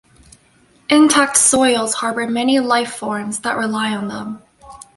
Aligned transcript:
Intact 0.89 1.37
soils 1.37 1.93
harbor 1.93 2.27
many 2.27 2.59
life-forms 2.59 3.41
that 3.41 3.55
rely 3.55 3.91
on 3.95 4.07
them. 4.07 4.41